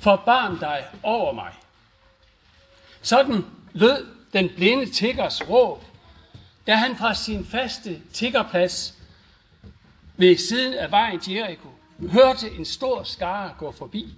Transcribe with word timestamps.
forbarm 0.00 0.58
dig 0.58 0.84
over 1.02 1.32
mig. 1.32 1.52
Sådan 3.02 3.44
lød 3.72 4.06
den 4.32 4.50
blinde 4.56 4.90
tiggers 4.90 5.48
råb, 5.48 5.84
da 6.66 6.74
han 6.74 6.96
fra 6.96 7.14
sin 7.14 7.44
faste 7.44 8.02
tiggerplads 8.12 8.94
ved 10.16 10.36
siden 10.36 10.74
af 10.74 10.90
vejen 10.90 11.20
til 11.20 11.34
Jericho 11.34 11.68
hørte 12.10 12.50
en 12.50 12.64
stor 12.64 13.02
skare 13.02 13.54
gå 13.58 13.72
forbi. 13.72 14.14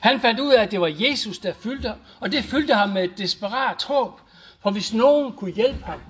Han 0.00 0.20
fandt 0.20 0.40
ud 0.40 0.52
af, 0.52 0.62
at 0.62 0.70
det 0.70 0.80
var 0.80 0.92
Jesus, 0.98 1.38
der 1.38 1.52
fyldte, 1.52 1.94
og 2.20 2.32
det 2.32 2.44
fyldte 2.44 2.74
ham 2.74 2.88
med 2.88 3.04
et 3.04 3.18
desperat 3.18 3.84
håb, 3.84 4.20
for 4.60 4.70
hvis 4.70 4.94
nogen 4.94 5.32
kunne 5.32 5.52
hjælpe 5.52 5.84
ham, 5.84 6.00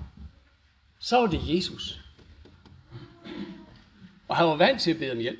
så 0.99 1.17
var 1.17 1.27
det 1.27 1.55
Jesus. 1.55 1.99
Og 4.27 4.37
han 4.37 4.47
var 4.47 4.55
vant 4.55 4.81
til 4.81 4.91
at 4.91 4.99
bede 4.99 5.11
om 5.11 5.17
hjælp. 5.17 5.39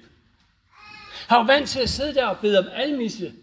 Han 1.28 1.38
var 1.38 1.44
vant 1.44 1.70
til 1.70 1.80
at 1.80 1.89
sidde 1.89 2.16
der 2.16 2.25
og 2.25 2.38
bede 2.38 2.59
om 2.59 2.66
almisse. 2.73 3.34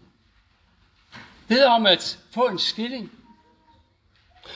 Bede 1.47 1.65
om 1.65 1.85
at 1.85 2.19
få 2.31 2.47
en 2.47 2.59
skilling. 2.59 3.11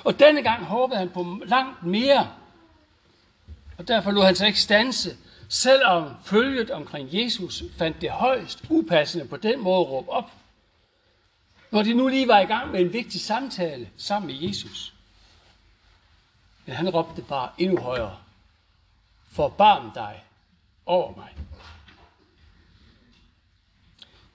Og 0.03 0.19
denne 0.19 0.43
gang 0.43 0.65
håbede 0.65 0.99
han 0.99 1.09
på 1.09 1.41
langt 1.45 1.83
mere. 1.83 2.31
Og 3.77 3.87
derfor 3.87 4.11
lod 4.11 4.25
han 4.25 4.35
sig 4.35 4.47
ikke 4.47 4.59
stanse, 4.59 5.17
selvom 5.49 6.13
følget 6.23 6.71
omkring 6.71 7.09
Jesus 7.11 7.63
fandt 7.77 8.01
det 8.01 8.11
højst 8.11 8.63
upassende 8.69 9.27
på 9.27 9.37
den 9.37 9.59
måde 9.59 9.79
at 9.79 9.87
råbe 9.89 10.09
op. 10.09 10.31
Når 11.71 11.83
de 11.83 11.93
nu 11.93 12.07
lige 12.07 12.27
var 12.27 12.39
i 12.39 12.45
gang 12.45 12.71
med 12.71 12.79
en 12.79 12.93
vigtig 12.93 13.21
samtale 13.21 13.89
sammen 13.97 14.27
med 14.27 14.47
Jesus. 14.47 14.93
Men 16.65 16.75
han 16.75 16.89
råbte 16.89 17.21
bare 17.21 17.49
endnu 17.57 17.81
højere. 17.81 18.17
Forbarm 19.31 19.91
dig 19.91 20.23
over 20.85 21.15
mig. 21.15 21.29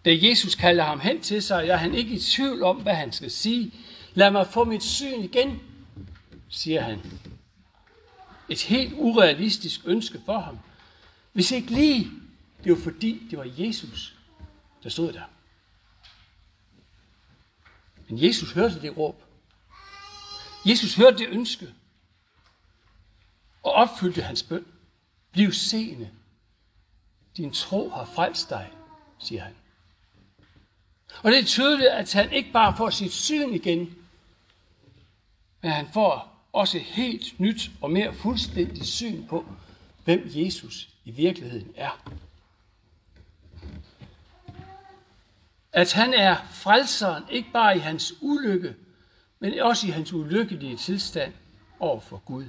Da 0.04 0.18
Jesus 0.22 0.54
kalder 0.54 0.84
ham 0.84 1.00
hen 1.00 1.20
til 1.20 1.42
sig, 1.42 1.68
er 1.68 1.76
han 1.76 1.94
ikke 1.94 2.14
i 2.14 2.20
tvivl 2.20 2.62
om, 2.62 2.76
hvad 2.76 2.94
han 2.94 3.12
skal 3.12 3.30
sige. 3.30 3.72
Lad 4.14 4.30
mig 4.30 4.46
få 4.46 4.64
mit 4.64 4.82
syn 4.82 5.20
igen, 5.22 5.60
siger 6.48 6.80
han. 6.80 7.00
Et 8.48 8.62
helt 8.62 8.94
urealistisk 8.96 9.80
ønske 9.84 10.20
for 10.24 10.38
ham. 10.38 10.58
Hvis 11.32 11.50
ikke 11.50 11.70
lige, 11.70 12.10
det 12.64 12.72
var 12.72 12.78
fordi, 12.78 13.26
det 13.30 13.38
var 13.38 13.52
Jesus, 13.56 14.14
der 14.82 14.88
stod 14.88 15.12
der. 15.12 15.24
Men 18.08 18.22
Jesus 18.22 18.52
hørte 18.52 18.80
det 18.80 18.96
råb. 18.96 19.22
Jesus 20.66 20.94
hørte 20.94 21.18
det 21.18 21.28
ønske. 21.28 21.74
Og 23.62 23.72
opfyldte 23.72 24.22
hans 24.22 24.42
bøn. 24.42 24.66
Bliv 25.32 25.52
seende. 25.52 26.10
Din 27.36 27.52
tro 27.52 27.88
har 27.88 28.04
frelst 28.14 28.50
dig, 28.50 28.70
siger 29.18 29.42
han. 29.42 29.54
Og 31.22 31.32
det 31.32 31.38
er 31.38 31.44
tydeligt, 31.44 31.88
at 31.88 32.12
han 32.12 32.32
ikke 32.32 32.52
bare 32.52 32.76
får 32.76 32.90
sit 32.90 33.12
syn 33.12 33.54
igen, 33.54 33.94
men 35.62 35.72
han 35.72 35.88
får 35.92 36.34
også 36.52 36.78
et 36.78 36.84
helt 36.84 37.40
nyt 37.40 37.70
og 37.80 37.90
mere 37.90 38.14
fuldstændigt 38.14 38.86
syn 38.86 39.26
på, 39.26 39.46
hvem 40.04 40.30
Jesus 40.34 40.88
i 41.04 41.10
virkeligheden 41.10 41.72
er. 41.76 42.10
At 45.72 45.92
han 45.92 46.14
er 46.14 46.36
frelseren, 46.50 47.24
ikke 47.30 47.48
bare 47.52 47.76
i 47.76 47.80
hans 47.80 48.14
ulykke, 48.20 48.74
men 49.38 49.58
også 49.60 49.86
i 49.86 49.90
hans 49.90 50.12
ulykkelige 50.12 50.76
tilstand 50.76 51.32
over 51.80 52.00
for 52.00 52.22
Gud. 52.24 52.44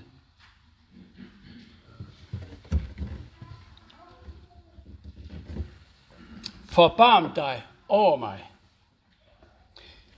Forbarm 6.66 7.34
dig 7.34 7.64
over 7.88 8.18
mig. 8.18 8.55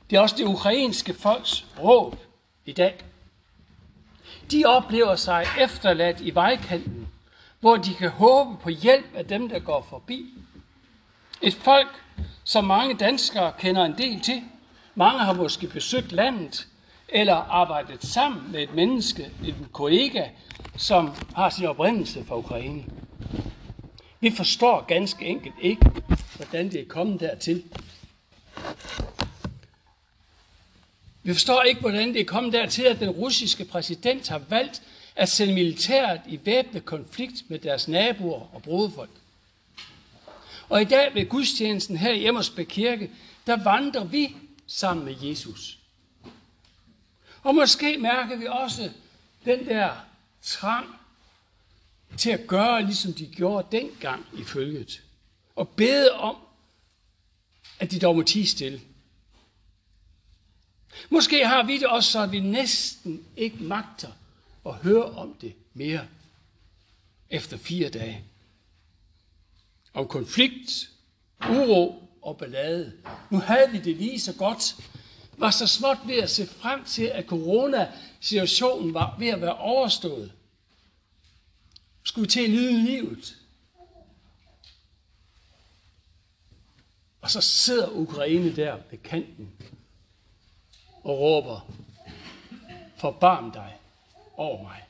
Det 0.10 0.16
er 0.16 0.20
også 0.20 0.36
det 0.38 0.46
ukrainske 0.46 1.14
folks 1.14 1.66
råb 1.80 2.16
i 2.66 2.72
dag. 2.72 2.96
De 4.52 4.66
oplever 4.66 5.16
sig 5.16 5.46
efterladt 5.60 6.22
i 6.22 6.36
vejkanten, 6.36 7.08
hvor 7.60 7.78
de 7.78 7.94
kan 7.94 8.10
håbe 8.10 8.58
på 8.64 8.70
hjælp 8.70 9.16
af 9.16 9.26
dem, 9.26 9.50
der 9.50 9.60
går 9.60 9.86
forbi. 9.90 10.26
Et 11.42 11.54
folk, 11.54 12.04
som 12.44 12.64
mange 12.64 12.96
danskere 12.96 13.54
kender 13.60 13.86
en 13.86 13.98
del 13.98 14.22
til. 14.22 14.42
Mange 14.96 15.20
har 15.20 15.34
måske 15.34 15.68
besøgt 15.68 16.12
landet, 16.12 16.68
eller 17.10 17.36
arbejdet 17.36 18.04
sammen 18.04 18.52
med 18.52 18.64
et 18.64 18.76
menneske, 18.76 19.32
en 19.46 19.68
kollega, 19.74 20.28
som 20.78 21.12
har 21.36 21.50
sin 21.50 21.66
oprindelse 21.66 22.26
fra 22.26 22.38
Ukraine. 22.38 22.84
Vi 24.20 24.32
forstår 24.32 24.86
ganske 24.88 25.26
enkelt 25.26 25.56
ikke, 25.62 25.92
hvordan 26.36 26.72
det 26.72 26.82
er 26.82 26.86
kommet 26.86 27.20
dertil. 27.20 27.64
Vi 31.28 31.34
forstår 31.34 31.62
ikke, 31.62 31.82
hvordan 31.82 32.14
det 32.14 32.22
er 32.22 32.26
kommet 32.26 32.54
dertil, 32.54 32.84
at 32.84 33.00
den 33.00 33.10
russiske 33.10 33.66
præsident 33.66 34.28
har 34.28 34.38
valgt 34.38 34.82
at 35.16 35.30
sende 35.30 35.54
militæret 35.54 36.22
i 36.28 36.40
væbnet 36.44 36.86
konflikt 36.86 37.50
med 37.50 37.60
deres 37.60 37.88
naboer 37.88 38.56
og 38.56 38.62
broderfolk. 38.62 39.12
Og 40.70 40.82
i 40.82 40.86
dag 40.86 41.16
ved 41.16 41.30
gudstjenesten 41.30 41.98
her 41.98 42.12
i 42.12 42.28
Emmersbæk 42.28 42.66
Kirke, 42.70 43.12
der 43.48 43.64
vandrer 43.64 44.04
vi 44.04 44.36
sammen 44.68 45.06
med 45.06 45.16
Jesus. 45.22 45.78
Og 47.44 47.56
måske 47.56 47.98
mærker 47.98 48.38
vi 48.38 48.46
også 48.50 48.92
den 49.46 49.66
der 49.66 49.92
trang 50.42 50.88
til 52.18 52.30
at 52.30 52.48
gøre, 52.48 52.86
ligesom 52.86 53.14
de 53.14 53.26
gjorde 53.26 53.68
dengang 53.72 54.26
i 54.38 54.44
følget. 54.44 55.02
Og 55.56 55.70
bede 55.70 56.12
om, 56.12 56.36
at 57.80 57.92
de 57.92 58.00
dog 58.00 58.16
må 58.16 58.24
tige 58.24 58.48
stille. 58.48 58.82
Måske 61.10 61.48
har 61.48 61.64
vi 61.64 61.78
det 61.78 61.88
også 61.88 62.12
så, 62.12 62.26
vi 62.26 62.40
næsten 62.40 63.26
ikke 63.38 63.64
magter 63.64 64.12
at 64.66 64.74
høre 64.74 65.06
om 65.06 65.34
det 65.42 65.54
mere 65.74 66.08
efter 67.30 67.58
fire 67.58 67.90
dage. 67.90 68.24
Om 69.94 70.08
konflikt, 70.08 70.90
uro 71.50 72.04
og 72.22 72.38
ballade. 72.38 72.94
Nu 73.30 73.40
havde 73.40 73.72
vi 73.72 73.80
det 73.80 73.96
lige 73.96 74.20
så 74.20 74.34
godt. 74.34 74.76
Var 75.38 75.52
så 75.52 75.68
småt 75.68 75.98
ved 76.06 76.16
at 76.16 76.30
se 76.30 76.48
frem 76.48 76.84
til, 76.84 77.04
at 77.04 77.26
coronasituationen 77.26 78.94
var 78.94 79.16
ved 79.20 79.28
at 79.28 79.42
være 79.42 79.58
overstået. 79.58 80.32
Skulle 82.04 82.28
til 82.28 82.44
at 82.44 82.50
nyde 82.50 82.86
livet. 82.86 83.38
Og 87.22 87.32
så 87.32 87.42
sidder 87.42 87.90
Ukraine 87.90 88.56
der 88.56 88.78
ved 88.92 88.98
kanten 88.98 89.52
og 91.04 91.20
råber, 91.20 91.72
forbarm 92.98 93.52
dig 93.52 93.78
over 94.38 94.64
mig. 94.64 94.84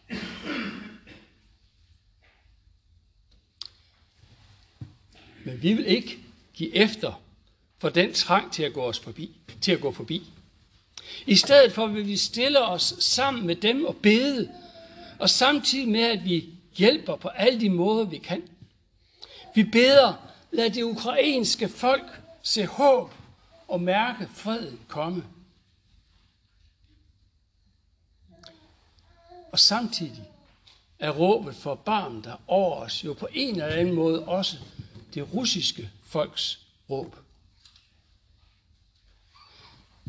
Men 5.46 5.62
vi 5.62 5.74
vil 5.74 5.86
ikke 5.86 6.18
give 6.54 6.76
efter 6.76 7.22
for 7.80 7.90
den 7.90 8.14
trang 8.14 8.52
til 8.52 8.64
at 8.64 8.74
gå 8.74 8.82
os 8.82 9.00
forbi, 9.00 9.38
til 9.62 9.72
at 9.72 9.82
gå 9.82 9.92
forbi. 9.92 10.32
I 11.26 11.36
stedet 11.36 11.72
for 11.72 11.88
vil 11.88 12.08
vi 12.08 12.18
stille 12.18 12.66
os 12.66 12.96
sammen 13.00 13.48
med 13.48 13.56
dem 13.56 13.86
og 13.86 13.96
bede, 13.96 14.52
og 15.20 15.30
samtidig 15.30 15.90
med, 15.90 16.02
at 16.02 16.26
vi 16.26 16.50
hjælper 16.76 17.16
på 17.16 17.28
alle 17.28 17.60
de 17.60 17.70
måder, 17.70 18.06
vi 18.06 18.18
kan. 18.18 18.44
Vi 19.56 19.64
beder, 19.64 20.14
lad 20.52 20.70
det 20.70 20.84
ukrainske 20.84 21.70
folk 21.70 22.22
se 22.42 22.66
håb 22.66 23.14
og 23.68 23.82
mærke 23.82 24.30
freden 24.34 24.80
komme. 24.88 25.24
Og 29.58 29.62
samtidig 29.62 30.24
er 31.00 31.10
råbet 31.12 31.56
for 31.56 31.76
barm 31.76 32.22
der 32.22 32.36
over 32.48 32.76
os 32.76 33.04
jo 33.04 33.14
på 33.14 33.28
en 33.32 33.62
eller 33.62 33.66
anden 33.76 33.96
måde 33.96 34.26
også 34.26 34.58
det 35.14 35.34
russiske 35.34 35.90
folks 36.06 36.60
råb. 36.90 37.16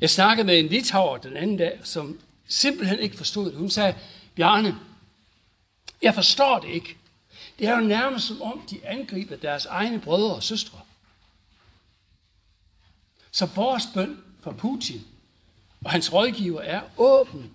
Jeg 0.00 0.10
snakkede 0.10 0.46
med 0.46 0.58
en 0.58 0.66
litauer 0.66 1.16
den 1.16 1.36
anden 1.36 1.56
dag, 1.56 1.80
som 1.84 2.20
simpelthen 2.48 2.98
ikke 2.98 3.16
forstod 3.16 3.50
det. 3.50 3.58
Hun 3.58 3.70
sagde, 3.70 3.98
Bjarne, 4.34 4.78
jeg 6.02 6.14
forstår 6.14 6.58
det 6.58 6.68
ikke. 6.68 6.96
Det 7.58 7.66
er 7.66 7.74
jo 7.74 7.86
nærmest 7.86 8.26
som 8.26 8.42
om, 8.42 8.66
de 8.70 8.86
angriber 8.86 9.36
deres 9.36 9.66
egne 9.66 10.00
brødre 10.00 10.34
og 10.34 10.42
søstre. 10.42 10.80
Så 13.30 13.46
vores 13.46 13.84
bøn 13.94 14.22
for 14.40 14.52
Putin 14.52 15.06
og 15.84 15.90
hans 15.90 16.12
rådgiver 16.12 16.60
er 16.60 16.82
åben 16.96 17.54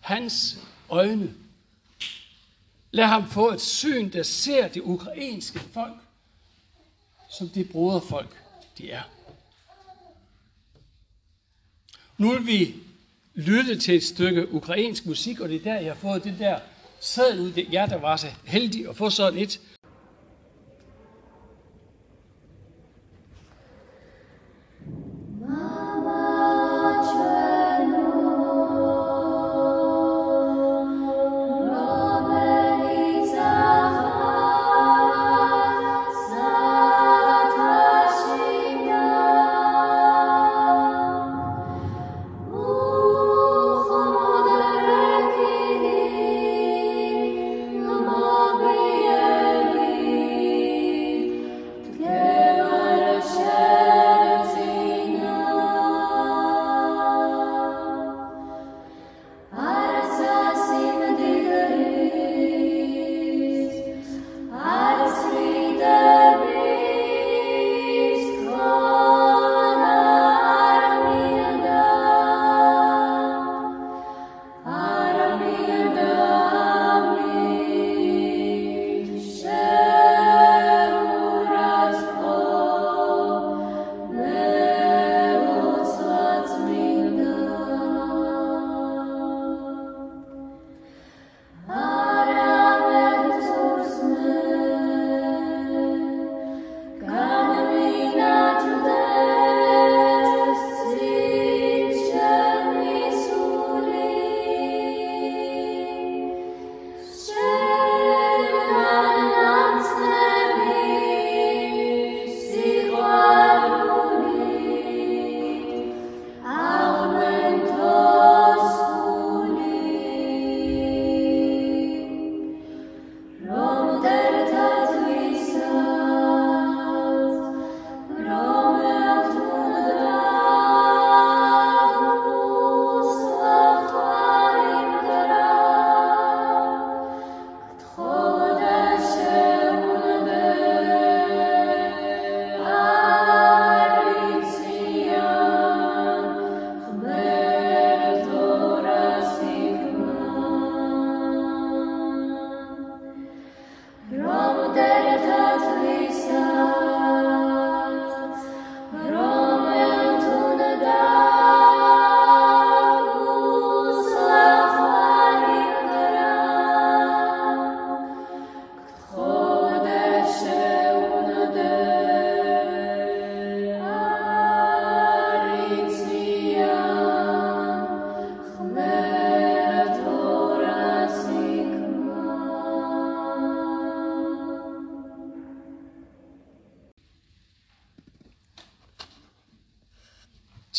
hans 0.00 0.58
øjne. 0.92 1.34
Lad 2.90 3.06
ham 3.06 3.30
få 3.30 3.50
et 3.50 3.60
syn, 3.60 4.12
der 4.12 4.22
ser 4.22 4.68
det 4.68 4.80
ukrainske 4.80 5.58
folk 5.58 5.96
som 7.30 7.48
det 7.48 7.70
broderfolk, 7.70 8.42
de 8.78 8.90
er. 8.90 9.02
Nu 12.18 12.32
vil 12.32 12.46
vi 12.46 12.74
lytte 13.34 13.78
til 13.78 13.96
et 13.96 14.04
stykke 14.04 14.52
ukrainsk 14.52 15.06
musik, 15.06 15.40
og 15.40 15.48
det 15.48 15.56
er 15.56 15.62
der, 15.62 15.80
jeg 15.80 15.92
har 15.92 16.00
fået 16.00 16.24
det 16.24 16.38
der 16.38 16.60
sædel 17.00 17.40
ud. 17.40 17.52
Det 17.52 17.72
jer, 17.72 17.86
der 17.86 17.96
var 17.96 18.16
så 18.16 18.26
heldig 18.44 18.88
at 18.88 18.96
få 18.96 19.10
sådan 19.10 19.40
et. 19.40 19.60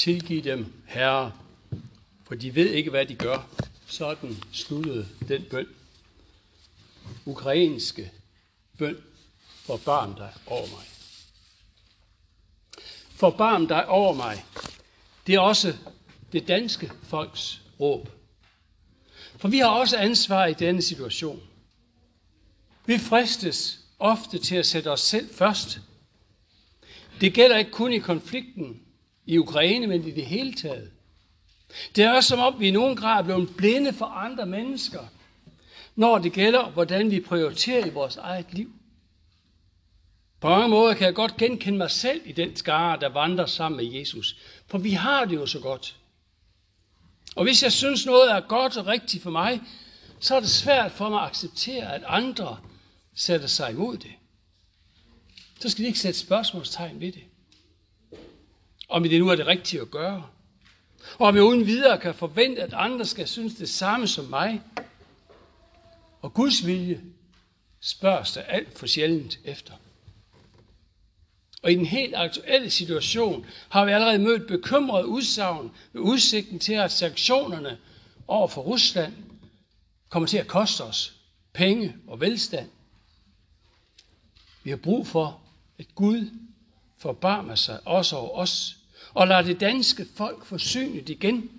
Tilgiv 0.03 0.43
dem, 0.43 0.73
Herre, 0.87 1.31
for 2.23 2.35
de 2.35 2.55
ved 2.55 2.69
ikke, 2.69 2.89
hvad 2.89 3.05
de 3.05 3.15
gør. 3.15 3.47
Sådan 3.87 4.43
sluttede 4.51 5.07
den 5.27 5.43
bøn. 5.49 5.67
Ukrainske 7.25 8.11
bøn. 8.77 8.97
Forbarm 9.55 10.15
dig 10.15 10.33
over 10.47 10.67
mig. 10.67 10.85
Forbarm 13.09 13.67
dig 13.67 13.87
over 13.87 14.13
mig. 14.13 14.45
Det 15.27 15.35
er 15.35 15.39
også 15.39 15.77
det 16.31 16.47
danske 16.47 16.91
folks 17.03 17.61
råb. 17.79 18.09
For 19.37 19.47
vi 19.47 19.57
har 19.57 19.69
også 19.69 19.97
ansvar 19.97 20.45
i 20.45 20.53
denne 20.53 20.81
situation. 20.81 21.41
Vi 22.85 22.97
fristes 22.97 23.79
ofte 23.99 24.37
til 24.37 24.55
at 24.55 24.65
sætte 24.65 24.91
os 24.91 25.01
selv 25.01 25.33
først. 25.33 25.79
Det 27.21 27.33
gælder 27.33 27.57
ikke 27.57 27.71
kun 27.71 27.93
i 27.93 27.99
konflikten 27.99 28.82
i 29.25 29.37
Ukraine, 29.37 29.87
men 29.87 30.07
i 30.07 30.11
det 30.11 30.25
hele 30.25 30.53
taget. 30.53 30.91
Det 31.95 32.03
er 32.03 32.11
også 32.11 32.29
som 32.29 32.39
om, 32.39 32.59
vi 32.59 32.67
i 32.67 32.71
nogen 32.71 32.95
grad 32.95 33.19
er 33.19 33.23
blevet 33.23 33.55
blinde 33.57 33.93
for 33.93 34.05
andre 34.05 34.45
mennesker, 34.45 34.99
når 35.95 36.17
det 36.17 36.33
gælder, 36.33 36.69
hvordan 36.69 37.11
vi 37.11 37.19
prioriterer 37.19 37.85
i 37.85 37.89
vores 37.89 38.17
eget 38.17 38.53
liv. 38.53 38.73
På 40.39 40.49
mange 40.49 40.67
måder 40.67 40.93
kan 40.93 41.05
jeg 41.05 41.15
godt 41.15 41.37
genkende 41.37 41.77
mig 41.77 41.91
selv 41.91 42.21
i 42.25 42.31
den 42.31 42.55
skare, 42.55 42.99
der 42.99 43.09
vandrer 43.09 43.45
sammen 43.45 43.77
med 43.77 43.93
Jesus. 43.93 44.37
For 44.67 44.77
vi 44.77 44.91
har 44.91 45.25
det 45.25 45.35
jo 45.35 45.45
så 45.45 45.59
godt. 45.59 45.95
Og 47.35 47.43
hvis 47.43 47.63
jeg 47.63 47.71
synes 47.71 48.05
noget 48.05 48.31
er 48.31 48.39
godt 48.39 48.77
og 48.77 48.87
rigtigt 48.87 49.23
for 49.23 49.31
mig, 49.31 49.61
så 50.19 50.35
er 50.35 50.39
det 50.39 50.49
svært 50.49 50.91
for 50.91 51.09
mig 51.09 51.21
at 51.21 51.27
acceptere, 51.27 51.95
at 51.95 52.03
andre 52.07 52.57
sætter 53.15 53.47
sig 53.47 53.71
imod 53.71 53.97
det. 53.97 54.11
Så 55.59 55.69
skal 55.69 55.83
de 55.83 55.87
ikke 55.87 55.99
sætte 55.99 56.19
spørgsmålstegn 56.19 56.99
ved 56.99 57.11
det. 57.11 57.23
Om 58.93 59.03
det 59.03 59.19
nu 59.19 59.29
er 59.29 59.35
det 59.35 59.47
rigtige 59.47 59.81
at 59.81 59.91
gøre. 59.91 60.29
Og 61.19 61.27
om 61.27 61.35
jeg 61.35 61.43
uden 61.43 61.65
videre 61.65 61.99
kan 61.99 62.15
forvente, 62.15 62.61
at 62.61 62.73
andre 62.73 63.05
skal 63.05 63.27
synes 63.27 63.55
det 63.55 63.69
samme 63.69 64.07
som 64.07 64.25
mig. 64.25 64.61
Og 66.21 66.33
Guds 66.33 66.65
vilje 66.65 67.03
spørges 67.81 68.31
der 68.31 68.41
alt 68.41 68.79
for 68.79 68.87
sjældent 68.87 69.39
efter. 69.43 69.73
Og 71.63 71.71
i 71.71 71.75
den 71.75 71.85
helt 71.85 72.15
aktuelle 72.15 72.69
situation 72.69 73.45
har 73.69 73.85
vi 73.85 73.91
allerede 73.91 74.19
mødt 74.19 74.47
bekymrede 74.47 75.07
udsagn 75.07 75.71
med 75.93 76.01
udsigten 76.01 76.59
til, 76.59 76.73
at 76.73 76.91
sanktionerne 76.91 77.77
over 78.27 78.47
for 78.47 78.61
Rusland 78.61 79.13
kommer 80.09 80.27
til 80.27 80.37
at 80.37 80.47
koste 80.47 80.81
os 80.81 81.13
penge 81.53 81.95
og 82.07 82.21
velstand. 82.21 82.69
Vi 84.63 84.69
har 84.69 84.77
brug 84.77 85.07
for, 85.07 85.41
at 85.79 85.95
Gud 85.95 86.29
forbarmer 86.97 87.55
sig 87.55 87.87
også 87.87 88.15
over 88.15 88.39
os, 88.39 88.77
og 89.13 89.27
lader 89.27 89.41
det 89.41 89.59
danske 89.59 90.07
folk 90.15 90.45
få 90.45 90.57
synet 90.57 91.09
igen. 91.09 91.51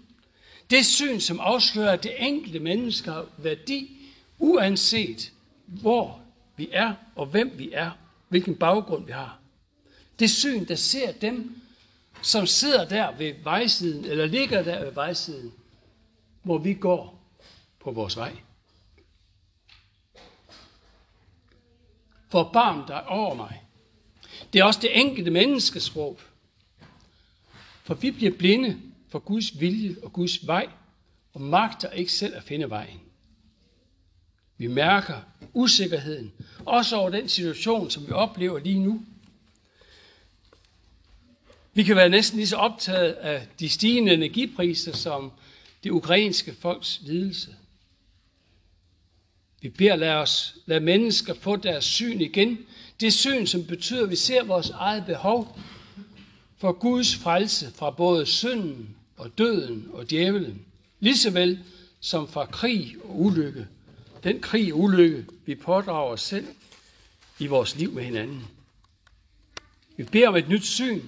Det 0.71 0.87
syn, 0.87 1.21
som 1.21 1.41
afslører, 1.41 1.93
at 1.93 2.03
det 2.03 2.13
enkelte 2.19 2.59
menneske 2.59 3.11
har 3.11 3.27
værdi, 3.37 3.97
uanset 4.39 5.33
hvor 5.67 6.21
vi 6.57 6.69
er 6.73 6.95
og 7.17 7.27
hvem 7.27 7.53
vi 7.59 7.71
er, 7.73 7.91
hvilken 8.29 8.57
baggrund 8.57 9.07
vi 9.07 9.13
har. 9.13 9.39
Det 10.19 10.31
syn, 10.31 10.65
der 10.65 10.75
ser 10.75 11.13
dem, 11.13 11.61
som 12.23 12.47
sidder 12.47 12.89
der 12.89 13.17
ved 13.17 13.35
vejsiden, 13.43 14.05
eller 14.05 14.27
ligger 14.27 14.63
der 14.63 14.85
ved 14.85 14.93
vejsiden, 14.93 15.53
hvor 16.43 16.59
vi 16.59 16.75
går 16.75 17.21
på 17.81 17.91
vores 17.91 18.17
vej. 18.17 18.37
Forbarm 22.29 22.87
dig 22.87 23.07
over 23.07 23.35
mig. 23.35 23.63
Det 24.53 24.61
er 24.61 24.65
også 24.65 24.81
det 24.83 25.01
enkelte 25.01 25.31
menneskes 25.31 25.97
råb. 25.97 26.21
For 27.85 27.95
vi 27.95 28.11
bliver 28.11 28.33
blinde 28.33 28.81
for 29.09 29.19
Guds 29.19 29.61
vilje 29.61 29.97
og 30.03 30.13
Guds 30.13 30.47
vej, 30.47 30.69
og 31.33 31.41
magter 31.41 31.91
ikke 31.91 32.13
selv 32.13 32.37
at 32.37 32.43
finde 32.43 32.71
vejen. 32.71 33.01
Vi 34.59 34.67
mærker 34.67 35.21
usikkerheden, 35.53 36.33
også 36.65 36.97
over 36.97 37.11
den 37.11 37.29
situation, 37.29 37.91
som 37.91 38.07
vi 38.07 38.13
oplever 38.13 38.59
lige 38.59 38.79
nu. 38.79 39.03
Vi 41.75 41.83
kan 41.83 41.97
være 41.97 42.09
næsten 42.09 42.37
lige 42.37 42.47
så 42.47 42.57
optaget 42.57 43.13
af 43.13 43.47
de 43.61 43.69
stigende 43.69 44.15
energipriser 44.15 44.93
som 44.93 45.33
det 45.85 45.91
ukrainske 45.91 46.55
folks 46.55 47.01
lidelse. 47.03 47.57
Vi 49.61 49.69
beder 49.69 49.97
lad 49.97 50.13
os 50.13 50.57
lade 50.67 50.81
mennesker 50.81 51.35
få 51.35 51.57
deres 51.57 51.85
syn 51.85 52.21
igen. 52.21 52.59
Det 53.01 53.13
syn, 53.13 53.47
som 53.47 53.65
betyder, 53.65 54.03
at 54.03 54.11
vi 54.11 54.17
ser 54.17 54.45
vores 54.45 54.71
eget 54.71 55.07
behov 55.07 55.59
for 56.59 56.73
Guds 56.73 57.17
frelse 57.17 57.73
fra 57.75 57.91
både 57.91 58.27
synden 58.27 58.97
og 59.17 59.39
døden 59.39 59.89
og 59.93 60.11
djævelen, 60.11 60.67
lige 61.01 61.19
så 61.19 61.31
vel 61.31 61.65
som 62.01 62.29
fra 62.29 62.47
krig 62.47 62.97
og 63.05 63.21
ulykke. 63.21 63.67
Den 64.25 64.41
krig 64.41 64.73
og 64.73 64.81
ulykke, 64.81 65.27
vi 65.47 65.55
pådrager 65.55 66.13
os 66.13 66.21
selv 66.21 66.47
i 67.39 67.47
vores 67.47 67.77
liv 67.77 67.93
med 67.93 68.05
hinanden. 68.05 68.45
Vi 69.97 70.05
beder 70.05 70.29
om 70.29 70.37
et 70.37 70.49
nyt 70.49 70.65
syn, 70.65 71.01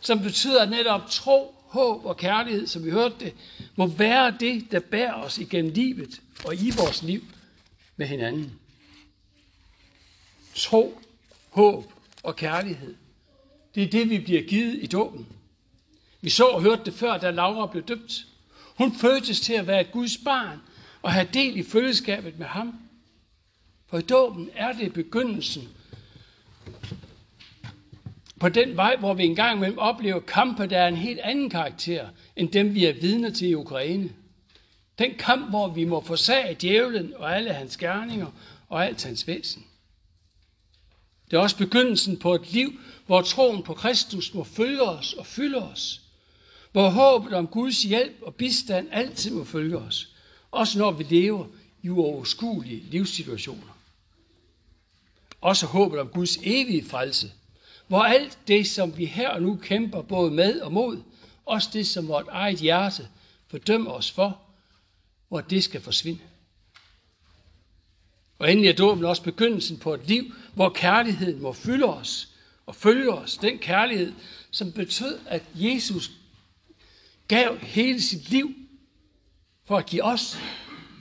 som 0.00 0.22
betyder 0.22 0.62
at 0.62 0.70
netop 0.70 1.10
tro, 1.10 1.54
håb 1.72 2.04
og 2.04 2.16
kærlighed, 2.16 2.66
som 2.66 2.84
vi 2.84 2.90
hørte 2.90 3.14
det, 3.20 3.34
må 3.76 3.86
være 3.86 4.36
det, 4.40 4.70
der 4.70 4.80
bærer 4.80 5.14
os 5.14 5.38
igennem 5.38 5.72
livet 5.72 6.20
og 6.44 6.54
i 6.54 6.70
vores 6.70 7.02
liv 7.02 7.24
med 7.96 8.06
hinanden. 8.06 8.52
Tro, 10.54 11.00
håb 11.50 11.92
og 12.22 12.36
kærlighed. 12.36 12.94
Det 13.74 13.82
er 13.82 13.86
det, 13.86 14.10
vi 14.10 14.18
bliver 14.18 14.42
givet 14.42 14.78
i 14.82 14.86
dåben. 14.86 15.26
Vi 16.20 16.30
så 16.30 16.44
og 16.44 16.62
hørte 16.62 16.84
det 16.84 16.94
før, 16.94 17.18
da 17.18 17.30
Laura 17.30 17.66
blev 17.66 17.82
døbt. 17.82 18.26
Hun 18.76 18.94
fødtes 18.94 19.40
til 19.40 19.52
at 19.52 19.66
være 19.66 19.80
et 19.80 19.92
Guds 19.92 20.18
barn 20.24 20.58
og 21.02 21.12
have 21.12 21.28
del 21.34 21.56
i 21.56 21.62
følgeskabet 21.62 22.38
med 22.38 22.46
ham. 22.46 22.74
For 23.86 23.98
i 23.98 24.02
dåben 24.02 24.50
er 24.54 24.72
det 24.72 24.92
begyndelsen 24.92 25.68
på 28.40 28.48
den 28.48 28.76
vej, 28.76 28.96
hvor 28.96 29.14
vi 29.14 29.24
engang 29.24 29.56
imellem 29.56 29.78
oplever 29.78 30.20
kampe, 30.20 30.66
der 30.66 30.78
er 30.78 30.88
en 30.88 30.96
helt 30.96 31.20
anden 31.20 31.50
karakter, 31.50 32.08
end 32.36 32.50
dem 32.50 32.74
vi 32.74 32.84
er 32.84 32.92
vidne 32.92 33.30
til 33.30 33.48
i 33.48 33.54
Ukraine. 33.54 34.10
Den 34.98 35.14
kamp, 35.18 35.50
hvor 35.50 35.68
vi 35.68 35.84
må 35.84 36.00
forsage 36.00 36.56
djævlen 36.60 37.12
og 37.16 37.36
alle 37.36 37.52
hans 37.52 37.76
gerninger 37.76 38.26
og 38.68 38.86
alt 38.86 39.04
hans 39.04 39.26
væsen. 39.26 39.64
Det 41.32 41.38
er 41.38 41.42
også 41.42 41.56
begyndelsen 41.56 42.16
på 42.16 42.34
et 42.34 42.52
liv, 42.52 42.80
hvor 43.06 43.22
troen 43.22 43.62
på 43.62 43.74
Kristus 43.74 44.34
må 44.34 44.44
følge 44.44 44.82
os 44.82 45.12
og 45.12 45.26
fylde 45.26 45.58
os. 45.58 46.00
Hvor 46.72 46.88
håbet 46.88 47.32
om 47.32 47.46
Guds 47.46 47.82
hjælp 47.82 48.22
og 48.22 48.34
bistand 48.34 48.88
altid 48.90 49.30
må 49.30 49.44
følge 49.44 49.78
os. 49.78 50.08
Også 50.50 50.78
når 50.78 50.90
vi 50.90 51.04
lever 51.10 51.46
i 51.82 51.88
uoverskuelige 51.88 52.82
livssituationer. 52.90 53.78
Også 55.40 55.66
håbet 55.66 56.00
om 56.00 56.08
Guds 56.08 56.36
evige 56.36 56.84
frelse. 56.84 57.32
Hvor 57.86 58.02
alt 58.02 58.38
det, 58.48 58.66
som 58.66 58.98
vi 58.98 59.04
her 59.04 59.28
og 59.28 59.42
nu 59.42 59.56
kæmper 59.62 60.02
både 60.02 60.30
med 60.30 60.60
og 60.60 60.72
mod, 60.72 61.02
også 61.46 61.68
det, 61.72 61.86
som 61.86 62.08
vort 62.08 62.26
eget 62.28 62.58
hjerte 62.58 63.08
fordømmer 63.46 63.90
os 63.90 64.10
for, 64.10 64.40
hvor 65.28 65.40
det 65.40 65.64
skal 65.64 65.80
forsvinde. 65.80 66.20
Og 68.42 68.52
endelig 68.52 68.68
er 68.68 68.72
dåben 68.72 69.04
også 69.04 69.22
begyndelsen 69.22 69.78
på 69.78 69.94
et 69.94 70.08
liv, 70.08 70.34
hvor 70.54 70.68
kærligheden 70.68 71.42
må 71.42 71.52
fylde 71.52 71.84
os 71.84 72.28
og 72.66 72.74
følge 72.74 73.12
os. 73.12 73.36
Den 73.36 73.58
kærlighed, 73.58 74.12
som 74.50 74.72
betød, 74.72 75.18
at 75.26 75.42
Jesus 75.54 76.10
gav 77.28 77.56
hele 77.58 78.00
sit 78.00 78.30
liv 78.30 78.54
for 79.64 79.76
at 79.76 79.86
give 79.86 80.04
os 80.04 80.36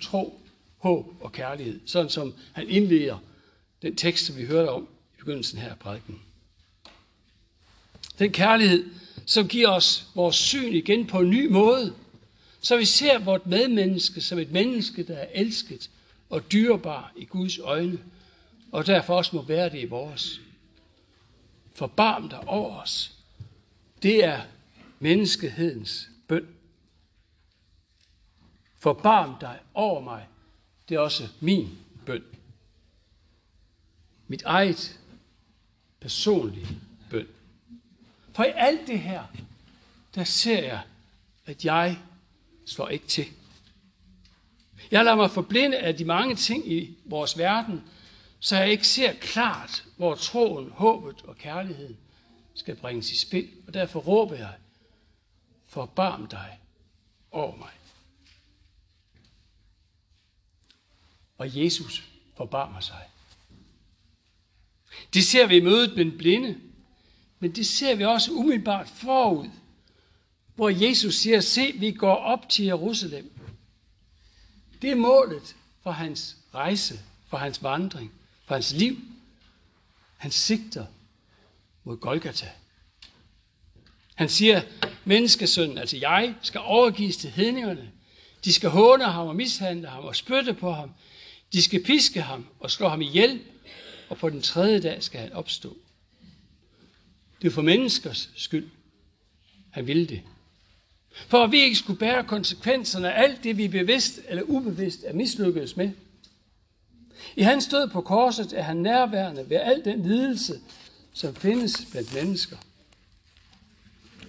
tro, 0.01 0.41
håb 0.77 1.05
og 1.21 1.31
kærlighed. 1.31 1.79
Sådan 1.85 2.09
som 2.09 2.33
han 2.53 2.69
indleder 2.69 3.17
den 3.81 3.95
tekst, 3.95 4.25
som 4.25 4.37
vi 4.37 4.45
hørte 4.45 4.69
om 4.69 4.87
i 5.13 5.17
begyndelsen 5.17 5.59
her 5.59 5.69
af 5.69 5.79
prædiken. 5.79 6.21
Den 8.19 8.31
kærlighed, 8.31 8.85
som 9.25 9.47
giver 9.47 9.69
os 9.69 10.07
vores 10.15 10.35
syn 10.35 10.73
igen 10.73 11.07
på 11.07 11.19
en 11.19 11.29
ny 11.29 11.47
måde, 11.47 11.93
så 12.61 12.77
vi 12.77 12.85
ser 12.85 13.19
vort 13.19 13.47
medmenneske 13.47 14.21
som 14.21 14.39
et 14.39 14.51
menneske, 14.51 15.03
der 15.03 15.15
er 15.15 15.27
elsket 15.33 15.89
og 16.31 16.51
dyrebar 16.51 17.13
i 17.15 17.25
Guds 17.25 17.59
øjne, 17.59 17.99
og 18.71 18.85
derfor 18.85 19.17
også 19.17 19.35
må 19.35 19.41
være 19.41 19.69
det 19.69 19.81
i 19.81 19.85
vores. 19.85 20.41
Forbarm 21.73 22.29
dig 22.29 22.47
over 22.47 22.77
os. 22.77 23.17
Det 24.03 24.23
er 24.23 24.41
menneskehedens 24.99 26.09
bøn. 26.27 26.47
Forbarm 28.79 29.39
dig 29.39 29.59
over 29.73 30.01
mig. 30.01 30.27
Det 30.89 30.95
er 30.95 30.99
også 30.99 31.27
min 31.39 31.77
bøn. 32.05 32.23
Mit 34.27 34.41
eget 34.41 34.99
personlige 35.99 36.67
bøn. 37.09 37.27
For 38.33 38.43
i 38.43 38.51
alt 38.55 38.87
det 38.87 38.99
her, 38.99 39.23
der 40.15 40.23
ser 40.23 40.63
jeg, 40.63 40.81
at 41.45 41.65
jeg 41.65 41.99
slår 42.65 42.87
ikke 42.87 43.07
til. 43.07 43.25
Jeg 44.91 45.05
lader 45.05 45.15
mig 45.15 45.31
forblinde 45.31 45.77
af 45.77 45.97
de 45.97 46.05
mange 46.05 46.35
ting 46.35 46.71
i 46.71 46.97
vores 47.05 47.37
verden, 47.37 47.83
så 48.39 48.57
jeg 48.57 48.71
ikke 48.71 48.87
ser 48.87 49.13
klart, 49.13 49.85
hvor 49.97 50.15
troen, 50.15 50.71
håbet 50.71 51.21
og 51.21 51.37
kærligheden 51.37 51.97
skal 52.53 52.75
bringes 52.75 53.11
i 53.11 53.19
spil. 53.19 53.49
Og 53.67 53.73
derfor 53.73 53.99
råber 53.99 54.35
jeg, 54.35 54.53
forbarm 55.67 56.27
dig 56.27 56.59
over 57.31 57.55
mig. 57.57 57.69
Og 61.37 61.63
Jesus 61.63 62.03
forbarmer 62.37 62.79
sig. 62.79 63.07
Det 65.13 65.23
ser 65.23 65.47
vi 65.47 65.57
i 65.57 65.61
mødet 65.61 65.95
med 65.95 66.05
den 66.05 66.17
blinde, 66.17 66.59
men 67.39 67.51
det 67.51 67.67
ser 67.67 67.95
vi 67.95 68.03
også 68.03 68.31
umiddelbart 68.31 68.89
forud, 68.89 69.49
hvor 70.55 70.69
Jesus 70.69 71.15
siger, 71.15 71.39
se, 71.39 71.71
vi 71.71 71.91
går 71.91 72.15
op 72.15 72.49
til 72.49 72.65
Jerusalem. 72.65 73.40
Det 74.81 74.91
er 74.91 74.95
målet 74.95 75.55
for 75.83 75.91
hans 75.91 76.37
rejse, 76.55 76.99
for 77.27 77.37
hans 77.37 77.63
vandring, 77.63 78.11
for 78.45 78.55
hans 78.55 78.73
liv. 78.73 78.97
Han 80.17 80.31
sigter 80.31 80.85
mod 81.83 81.97
Golgata. 81.97 82.49
Han 84.15 84.29
siger, 84.29 84.61
menneskesønnen, 85.05 85.77
altså 85.77 85.97
jeg, 85.97 86.35
skal 86.41 86.61
overgives 86.63 87.17
til 87.17 87.29
hedningerne. 87.29 87.91
De 88.45 88.53
skal 88.53 88.69
håne 88.69 89.03
ham 89.03 89.27
og 89.27 89.35
mishandle 89.35 89.87
ham 89.87 90.03
og 90.03 90.15
spytte 90.15 90.53
på 90.53 90.71
ham. 90.71 90.91
De 91.53 91.61
skal 91.61 91.83
piske 91.83 92.21
ham 92.21 92.47
og 92.59 92.71
slå 92.71 92.87
ham 92.87 93.01
ihjel, 93.01 93.41
og 94.09 94.17
på 94.17 94.29
den 94.29 94.41
tredje 94.41 94.81
dag 94.81 95.03
skal 95.03 95.19
han 95.19 95.33
opstå. 95.33 95.77
Det 97.41 97.47
er 97.47 97.51
for 97.51 97.61
menneskers 97.61 98.29
skyld. 98.35 98.69
Han 99.71 99.87
ville 99.87 100.05
det. 100.05 100.21
For 101.13 101.43
at 101.43 101.51
vi 101.51 101.59
ikke 101.59 101.75
skulle 101.75 101.99
bære 101.99 102.23
konsekvenserne 102.23 103.13
af 103.13 103.23
alt 103.23 103.43
det, 103.43 103.57
vi 103.57 103.67
bevidst 103.67 104.19
eller 104.29 104.43
ubevidst 104.43 104.99
er 105.05 105.13
mislykkedes 105.13 105.77
med. 105.77 105.91
I 107.35 107.41
hans 107.41 107.67
død 107.67 107.89
på 107.89 108.01
korset 108.01 108.53
er 108.53 108.61
han 108.61 108.77
nærværende 108.77 109.49
ved 109.49 109.57
al 109.57 109.85
den 109.85 110.03
lidelse, 110.03 110.59
som 111.13 111.35
findes 111.35 111.87
blandt 111.91 112.13
mennesker. 112.13 112.57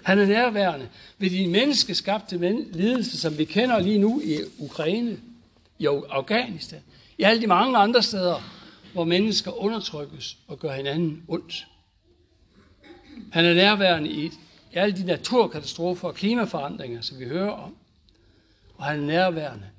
Han 0.03 0.19
er 0.19 0.27
nærværende 0.27 0.89
ved 1.19 1.31
de 1.31 1.47
menneskeskabte 1.47 2.39
lidelser, 2.73 3.17
som 3.17 3.39
vi 3.39 3.45
kender 3.45 3.81
lige 3.81 3.99
nu 3.99 4.21
i 4.21 4.39
Ukraine, 4.59 5.19
i 5.79 5.87
Afghanistan, 5.87 6.81
i 7.19 7.23
alle 7.23 7.43
de 7.43 7.47
mange 7.47 7.79
andre 7.79 8.03
steder, 8.03 8.43
hvor 8.93 9.05
mennesker 9.05 9.63
undertrykkes 9.63 10.37
og 10.49 10.59
gør 10.59 10.73
hinanden 10.73 11.23
ondt. 11.29 11.67
Han 13.33 13.45
er 13.45 13.55
nærværende 13.55 14.11
i, 14.11 14.31
i 14.73 14.77
alle 14.77 14.97
de 14.97 15.05
naturkatastrofer 15.05 16.09
og 16.09 16.15
klimaforandringer, 16.15 17.01
som 17.01 17.19
vi 17.19 17.25
hører 17.25 17.51
om. 17.51 17.77
Og 18.75 18.85
han 18.85 19.01
er 19.01 19.07
nærværende 19.07 19.71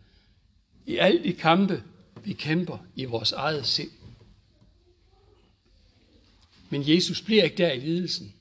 i 0.85 0.97
alle 0.97 1.23
de 1.23 1.33
kampe, 1.33 1.83
vi 2.23 2.33
kæmper 2.33 2.77
i 2.95 3.05
vores 3.05 3.31
eget 3.31 3.65
sind. 3.65 3.91
Men 6.69 6.89
Jesus 6.89 7.21
bliver 7.21 7.43
ikke 7.43 7.57
der 7.57 7.71
i 7.71 7.79
lidelsen. 7.79 8.33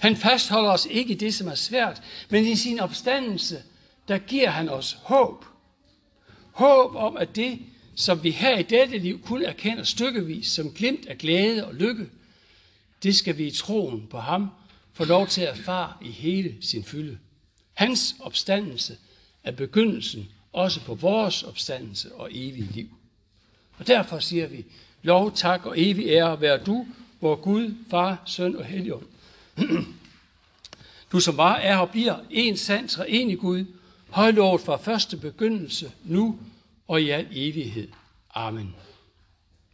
Han 0.00 0.16
fastholder 0.16 0.70
os 0.70 0.86
ikke 0.90 1.14
i 1.14 1.16
det, 1.16 1.34
som 1.34 1.48
er 1.48 1.54
svært, 1.54 2.02
men 2.30 2.46
i 2.46 2.56
sin 2.56 2.80
opstandelse, 2.80 3.62
der 4.08 4.18
giver 4.18 4.50
han 4.50 4.68
os 4.68 4.98
håb. 5.02 5.44
Håb 6.52 6.94
om, 6.94 7.16
at 7.16 7.36
det, 7.36 7.58
som 7.94 8.22
vi 8.22 8.30
her 8.30 8.58
i 8.58 8.62
dette 8.62 8.98
liv 8.98 9.22
kun 9.22 9.42
erkender 9.42 9.84
stykkevis 9.84 10.46
som 10.46 10.72
glimt 10.72 11.06
af 11.06 11.18
glæde 11.18 11.66
og 11.66 11.74
lykke, 11.74 12.08
det 13.02 13.16
skal 13.16 13.38
vi 13.38 13.46
i 13.46 13.50
troen 13.50 14.06
på 14.06 14.18
ham 14.18 14.50
få 14.96 15.04
lov 15.04 15.26
til 15.26 15.40
at 15.40 15.58
erfare 15.58 15.92
i 16.02 16.10
hele 16.10 16.56
sin 16.60 16.84
fylde. 16.84 17.18
Hans 17.74 18.16
opstandelse 18.20 18.96
er 19.44 19.50
begyndelsen 19.50 20.28
også 20.52 20.80
på 20.80 20.94
vores 20.94 21.42
opstandelse 21.42 22.14
og 22.14 22.28
evige 22.32 22.72
liv. 22.72 22.88
Og 23.78 23.86
derfor 23.86 24.18
siger 24.18 24.46
vi, 24.46 24.64
lov, 25.02 25.32
tak 25.32 25.66
og 25.66 25.80
evig 25.80 26.06
ære 26.08 26.40
være 26.40 26.58
du, 26.58 26.86
vor 27.20 27.36
Gud, 27.36 27.74
Far, 27.90 28.22
Søn 28.26 28.56
og 28.56 28.64
Helligånd. 28.64 29.06
Du 31.12 31.20
som 31.20 31.36
var, 31.36 31.56
er 31.56 31.76
og 31.76 31.90
bliver 31.90 32.16
en 32.30 32.56
sand 32.56 32.88
treenig 32.88 33.38
Gud, 33.38 33.64
højlovet 34.10 34.60
fra 34.60 34.76
første 34.76 35.16
begyndelse, 35.16 35.92
nu 36.04 36.38
og 36.88 37.02
i 37.02 37.10
al 37.10 37.26
evighed. 37.30 37.88
Amen. 38.34 38.74